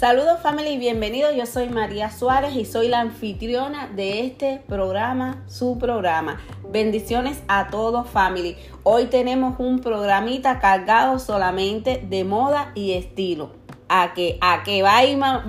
[0.00, 1.36] Saludos family, bienvenidos.
[1.36, 6.40] Yo soy María Suárez y soy la anfitriona de este programa, su programa.
[6.72, 8.56] Bendiciones a todos family.
[8.82, 13.50] Hoy tenemos un programita cargado solamente de moda y estilo.
[13.90, 15.02] A que, a que va,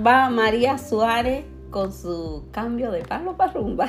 [0.06, 3.88] va María Suárez con su cambio de palo para rumba.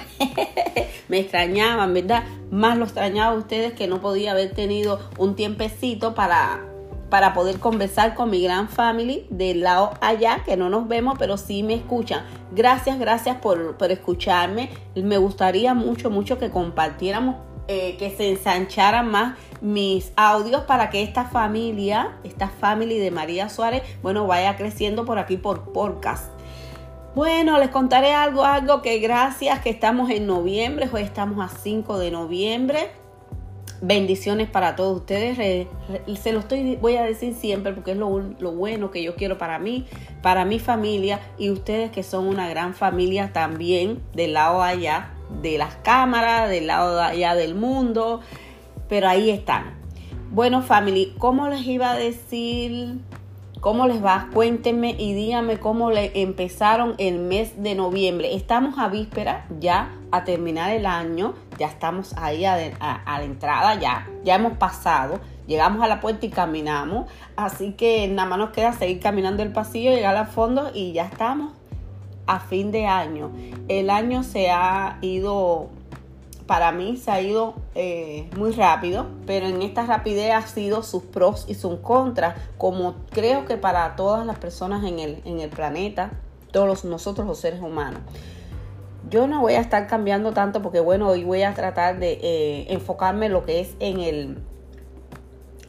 [1.09, 2.23] Me extrañaban, ¿verdad?
[2.51, 6.72] Más lo extrañaba a ustedes que no podía haber tenido un tiempecito para
[7.13, 11.37] para poder conversar con mi gran family del lado allá, que no nos vemos, pero
[11.37, 12.25] sí me escuchan.
[12.53, 14.71] Gracias, gracias por, escucharme.
[14.95, 17.35] Me gustaría mucho, mucho que compartiéramos,
[17.67, 23.47] eh, que se ensancharan más mis audios para que esta familia, esta family de María
[23.47, 26.31] Suárez, bueno, vaya creciendo por aquí por podcast.
[27.13, 31.99] Bueno, les contaré algo, algo que gracias que estamos en noviembre, hoy estamos a 5
[31.99, 33.02] de noviembre
[33.81, 35.67] bendiciones para todos ustedes.
[36.17, 38.09] se lo estoy, voy a decir siempre porque es lo,
[38.53, 39.85] bueno que yo quiero para mí,
[40.21, 45.57] para mi familia y ustedes que son una gran familia también del lado allá de
[45.57, 48.21] las cámaras, del lado allá del mundo,
[48.87, 49.81] pero ahí están.
[50.31, 52.95] Bueno, family, ¿cómo les iba a decir?
[53.59, 54.27] ¿Cómo les va?
[54.33, 58.35] Cuéntenme y díganme cómo le empezaron el mes de noviembre.
[58.35, 64.07] Estamos a víspera ya a terminar el año, ya estamos ahí a, la entrada, ya,
[64.23, 68.73] ya hemos pasado, llegamos a la puerta y caminamos, así que nada más nos queda
[68.73, 71.53] seguir caminando el pasillo, llegar al fondo y ya estamos
[72.27, 73.31] a fin de año.
[73.67, 75.69] El año se ha ido
[76.45, 81.03] para mí se ha ido eh, muy rápido, pero en esta rapidez ha sido sus
[81.03, 85.49] pros y sus contras, como creo que para todas las personas en el, en el
[85.49, 86.11] planeta,
[86.51, 88.01] todos nosotros los seres humanos.
[89.09, 92.73] Yo no voy a estar cambiando tanto porque bueno, hoy voy a tratar de eh,
[92.73, 94.37] enfocarme lo que es en el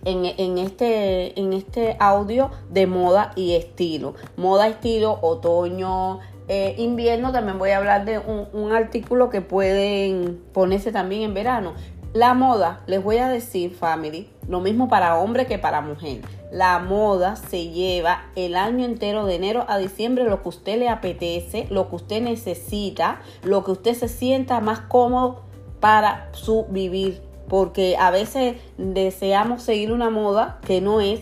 [0.04, 4.14] en, en, este, en este audio de moda y estilo.
[4.36, 10.92] Moda, estilo, otoño, eh, invierno también voy a hablar de un, artículo que pueden ponerse
[10.92, 11.72] también en verano.
[12.12, 16.20] La moda, les voy a decir, family, lo mismo para hombre que para mujer.
[16.52, 20.88] La moda se lleva el año entero de enero a diciembre lo que usted le
[20.88, 25.42] apetece, lo que usted necesita, lo que usted se sienta más cómodo
[25.80, 27.20] para su vivir.
[27.48, 31.20] Porque a veces deseamos seguir una moda que no es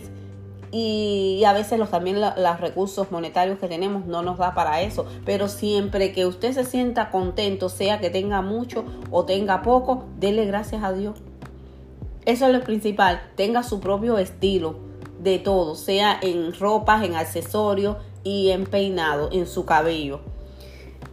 [0.73, 5.05] y a veces los, también los recursos monetarios que tenemos no nos da para eso,
[5.23, 10.45] pero siempre que usted se sienta contento, sea que tenga mucho o tenga poco, dele
[10.45, 11.21] gracias a Dios.
[12.25, 14.77] Eso es lo principal, tenga su propio estilo
[15.19, 20.21] de todo, sea en ropas, en accesorios y en peinado, en su cabello.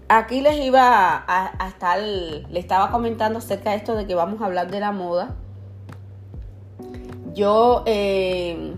[0.09, 4.47] Aquí les iba a, estar, le estaba comentando acerca de esto de que vamos a
[4.47, 5.37] hablar de la moda.
[7.35, 8.75] Yo eh,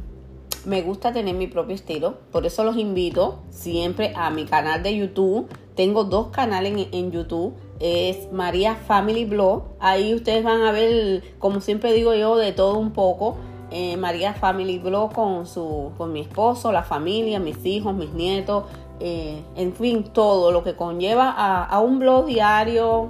[0.65, 4.97] me gusta tener mi propio estilo, por eso los invito siempre a mi canal de
[4.97, 5.49] YouTube.
[5.75, 9.63] Tengo dos canales en, YouTube, es María Family Blog.
[9.81, 13.37] Ahí ustedes van a ver, como siempre digo yo, de todo un poco.
[13.71, 18.65] Eh, María Family Blog con, su, con mi esposo, la familia, mis hijos, mis nietos,
[19.01, 23.09] eh, en fin, todo lo que conlleva a, un blog diario,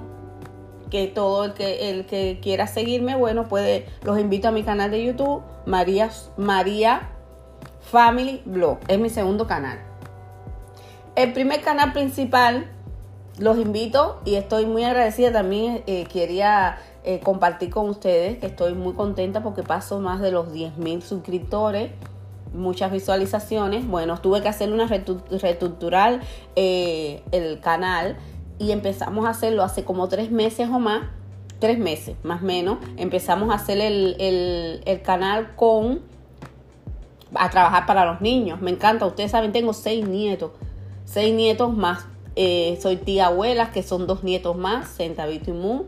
[0.89, 4.89] que todo el que, el que quiera seguirme, bueno, puede, los invito a mi canal
[4.89, 7.12] de YouTube, María, María
[7.93, 8.79] Family Blog.
[8.87, 9.77] Es mi segundo canal.
[11.15, 12.65] El primer canal principal,
[13.37, 15.83] los invito y estoy muy agradecida también.
[15.85, 20.51] Eh, quería eh, compartir con ustedes que estoy muy contenta porque paso más de los
[20.51, 21.91] 10 mil suscriptores
[22.51, 23.87] muchas visualizaciones.
[23.87, 26.19] Bueno, tuve que hacer una reestructurar
[26.55, 28.17] eh, el canal
[28.57, 31.03] y empezamos a hacerlo hace como tres meses o más,
[31.59, 32.79] tres meses más o menos.
[32.97, 36.01] Empezamos a hacer el, el canal con
[37.35, 38.61] a trabajar para los niños.
[38.61, 40.51] Me encanta, ustedes saben, tengo seis nietos,
[41.05, 42.05] seis nietos más.
[42.35, 45.83] Eh, soy tía abuela, que son dos nietos más, Centavito y Mu.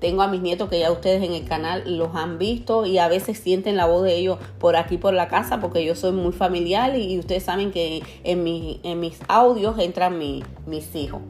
[0.00, 3.06] Tengo a mis nietos que ya ustedes en el canal los han visto y a
[3.06, 6.32] veces sienten la voz de ellos por aquí por la casa porque yo soy muy
[6.32, 11.20] familiar y, ustedes saben que en, mi, en mis audios entran mis hijos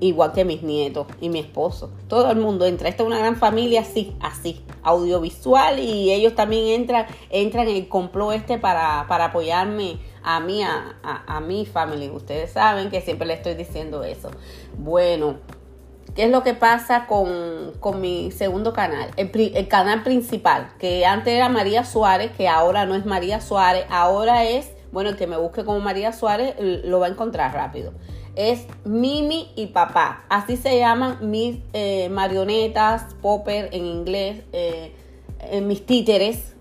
[0.00, 1.90] igual que mis nietos y mi esposo.
[2.08, 2.88] Todo el mundo entra.
[2.88, 7.88] Esta es una gran familia así, así, audiovisual y ellos también entran, entran en el
[7.88, 12.12] complot este para, para apoyarme a mí, a, a, mi familia.
[12.12, 14.30] Ustedes saben que siempre le estoy diciendo eso.
[14.76, 15.36] Bueno,
[16.14, 19.10] ¿qué es lo que pasa con, mi segundo canal?
[19.16, 23.84] El, el canal principal, que antes era María Suárez, que ahora no es María Suárez,
[23.90, 27.92] ahora es, bueno, el que me busque como María Suárez lo va a encontrar rápido
[28.48, 30.24] es Mimi y Papá.
[30.28, 34.92] Así se llaman mis eh, marionetas, popper en inglés, eh,
[35.62, 36.54] mis títeres.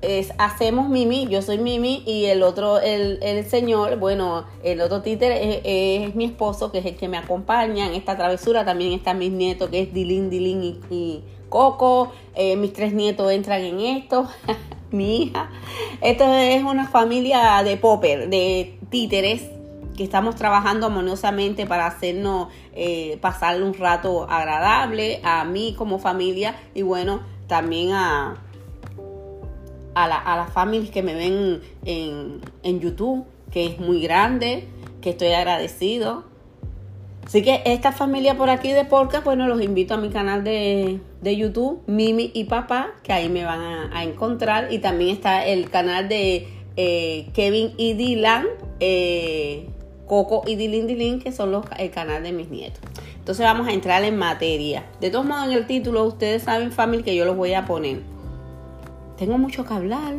[0.00, 5.02] es, hacemos Mimi, yo soy Mimi y el otro, el, el señor, bueno, el otro
[5.02, 8.64] títere es, mi esposo, que es el que me acompaña en esta travesura.
[8.64, 12.12] También están mis nietos, que es Dilín, Dilín y, Coco.
[12.34, 14.28] Eh, mis tres nietos entran en esto.
[14.90, 15.50] mi hija.
[16.00, 19.53] Esto es una familia de popper, de títeres
[19.96, 26.56] que estamos trabajando armoniosamente para hacernos eh, pasarle un rato agradable a mí como familia
[26.74, 28.36] y bueno, también a,
[29.94, 34.68] a, la, a las familias que me ven en, en YouTube, que es muy grande,
[35.00, 36.24] que estoy agradecido.
[37.26, 41.00] Así que esta familia por aquí de podcast, bueno, los invito a mi canal de,
[41.22, 44.72] de YouTube, Mimi y Papá, que ahí me van a, encontrar.
[44.72, 48.46] Y también está el canal de eh, Kevin y Dylan,
[48.80, 49.68] eh,
[50.06, 52.80] Coco y Dylan Dylan, que son los, el canal de mis nietos.
[53.18, 54.84] Entonces vamos a entrar en materia.
[55.00, 58.14] De todos modos, en el título, ustedes saben, familia, que yo los voy a poner
[59.16, 60.14] tengo mucho que hablar.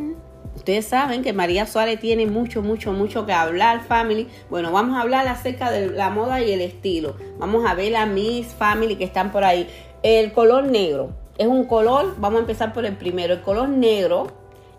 [0.54, 4.26] Ustedes saben que María Suárez tiene mucho, mucho, mucho que hablar, family.
[4.48, 7.16] Bueno, vamos a hablar acerca de la moda y el estilo.
[7.38, 9.68] Vamos a ver a mis family que están por ahí.
[10.02, 13.34] El color negro es un color, vamos a empezar por el primero.
[13.34, 14.28] El color negro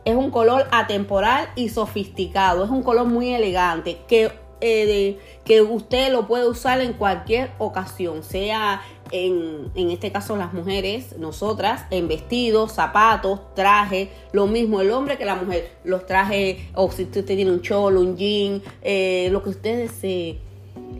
[0.04, 2.64] es un color atemporal y sofisticado.
[2.64, 4.32] Es un color muy elegante que
[4.62, 8.82] eh, que usted lo puede usar en cualquier ocasión, sea
[9.12, 15.18] en, en, este caso las mujeres, nosotras, en vestidos, zapatos, trajes, lo mismo el hombre
[15.18, 19.44] que la mujer, los trajes, o si usted tiene un cholo, un jean, eh, lo
[19.44, 20.40] que usted desee.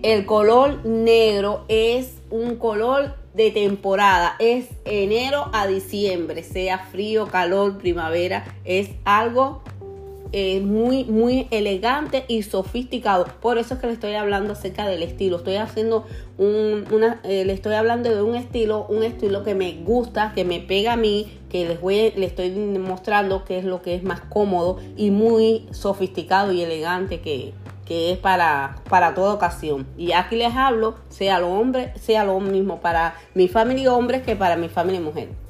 [0.04, 7.78] El color negro es un color de temporada, es enero a diciembre, sea frío, calor,
[7.78, 9.62] primavera, es algo
[10.32, 13.26] eh, muy, muy elegante y sofisticado.
[13.42, 15.38] Por eso es que le estoy hablando acerca del estilo.
[15.38, 16.06] Estoy haciendo
[16.38, 16.86] un,
[17.24, 20.94] eh, le estoy hablando de un estilo, un estilo que me gusta, que me pega
[20.94, 24.80] a mí, que les voy, le estoy mostrando que es lo que es más cómodo
[24.96, 27.54] y muy sofisticado y elegante que,
[27.86, 29.88] que es para, para toda ocasión.
[29.98, 34.36] Y aquí les hablo, sea lo hombre, sea lo mismo para mi familia hombre que
[34.36, 35.47] para mi familia mujer.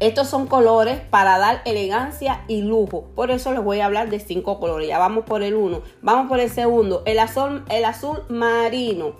[0.00, 3.06] Estos son colores para dar elegancia y lujo.
[3.16, 4.86] Por eso les voy a hablar de cinco colores.
[4.86, 5.82] Ya vamos por el uno.
[6.02, 7.02] Vamos por el segundo.
[7.04, 9.14] El azul, el azul marino.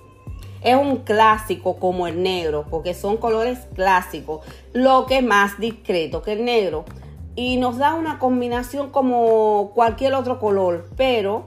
[0.62, 4.46] Es un clásico como el negro, porque son colores clásicos.
[4.72, 6.84] Lo que es más discreto que el negro.
[7.34, 11.46] Y nos da una combinación como cualquier otro color, pero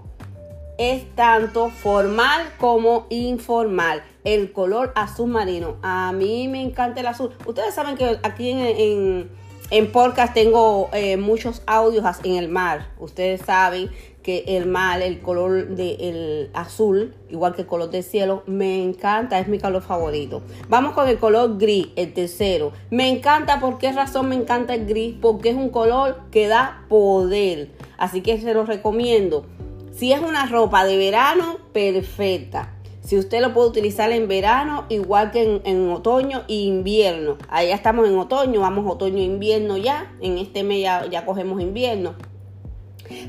[0.82, 4.02] es tanto formal como informal.
[4.24, 5.78] El color azul marino.
[5.84, 7.30] A mí me encanta el azul.
[7.46, 9.30] Ustedes saben que aquí en,
[9.70, 12.88] en, podcast tengo eh, muchos audios en el mar.
[12.98, 13.92] Ustedes saben
[14.24, 19.40] que el mar, el color del azul, igual que el color del cielo, me encanta,
[19.40, 20.42] es mi color favorito.
[20.68, 22.72] Vamos con el color gris, el tercero.
[22.90, 25.16] Me encanta, ¿por qué razón me encanta el gris?
[25.22, 27.70] Porque es un color que da poder.
[28.00, 29.46] Así que se lo recomiendo.
[29.92, 32.74] Si es una ropa de verano, perfecta.
[33.02, 37.38] Si usted lo puede utilizar en verano, igual que en, otoño e invierno.
[37.50, 40.14] Allá estamos en otoño, vamos otoño e invierno ya.
[40.22, 42.16] En este mes ya, cogemos invierno.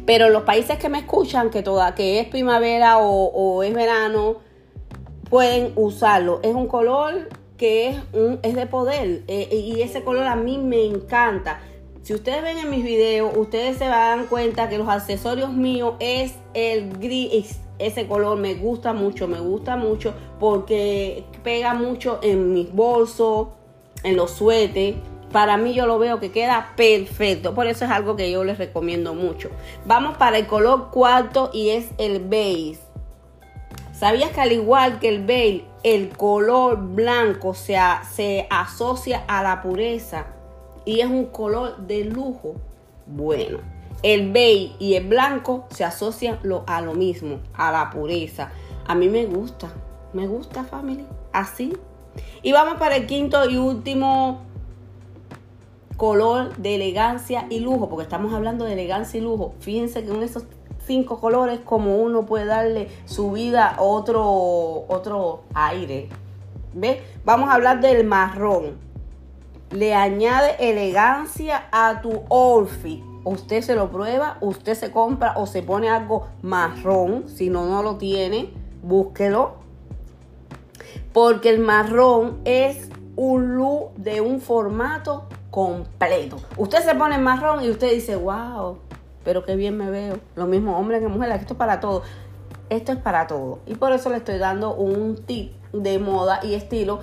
[0.06, 4.37] Pero los países que me escuchan, que toda, que es primavera o, es verano,
[5.29, 6.41] pueden usarlo.
[6.43, 9.23] Es un color que es, un, es de poder.
[9.26, 11.61] Eh, y ese color a mí me encanta.
[12.02, 16.35] Si ustedes ven en mis videos, ustedes se dan cuenta que los accesorios míos es
[16.52, 17.61] el gris.
[17.78, 23.49] Ese color me gusta mucho, me gusta mucho porque pega mucho en mis bolsos,
[24.02, 24.97] en los suetes.
[25.30, 27.54] Para mí yo lo veo que queda perfecto.
[27.54, 29.50] Por eso es algo que yo les recomiendo mucho.
[29.87, 32.80] Vamos para el color cuarto y es el beige.
[33.92, 37.78] ¿Sabías que al igual que el beige, el color blanco se,
[38.12, 40.26] se asocia a la pureza?
[40.84, 42.54] Y es un color de lujo.
[43.06, 43.58] Bueno,
[44.02, 48.50] el beige y el blanco se asocian a lo mismo, a la pureza.
[48.86, 49.72] A mí me gusta,
[50.12, 51.72] me gusta, family, así.
[52.42, 54.42] Y vamos para el quinto y último
[55.96, 59.54] color de elegancia y lujo, porque estamos hablando de elegancia y lujo.
[59.60, 60.44] Fíjense que con esos
[60.84, 66.08] cinco colores como uno puede darle su vida otro otro aire.
[66.74, 67.02] ¿Ve?
[67.24, 68.91] Vamos a hablar del marrón
[69.73, 73.02] le añade elegancia a tu outfit.
[73.25, 77.29] Usted se lo prueba, usted se compra o se pone algo marrón.
[77.29, 78.52] Si no, no lo tiene,
[78.83, 79.55] búsquelo.
[81.12, 86.37] Porque el marrón es un look de un formato completo.
[86.57, 88.79] Usted se pone marrón y usted dice, wow,
[89.25, 90.19] pero qué bien me veo.
[90.35, 92.02] Lo mismo hombre que mujer, esto es para todo.
[92.71, 93.61] Esto es para todo.
[93.67, 97.00] Y por eso le estoy dando un tip de moda y estilo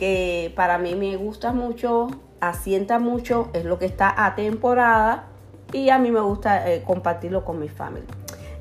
[0.00, 2.08] que para mí me gusta mucho,
[2.40, 5.26] asienta mucho, es lo que está a temporada
[5.74, 8.08] y a mí me gusta eh, compartirlo con mi familia.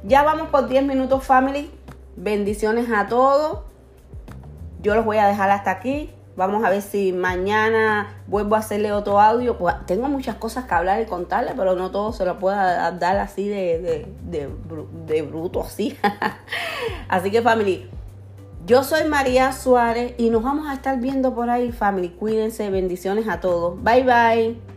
[0.04, 1.72] Ya vamos por 10 minutos family.
[2.18, 3.60] Bendiciones a todos.
[4.82, 6.14] Yo los voy a dejar hasta aquí.
[6.36, 9.58] Vamos a ver si mañana vuelvo a hacerle otro audio.
[9.58, 13.18] Pues tengo muchas cosas que hablar y contarle, pero no todo se lo puedo dar
[13.18, 15.98] así de, de bruto, así.
[17.08, 17.90] así que, family,
[18.70, 22.10] yo soy María Suárez y nos vamos a estar viendo por ahí, family.
[22.10, 23.82] Cuídense, bendiciones a todos.
[23.82, 24.69] Bye, bye.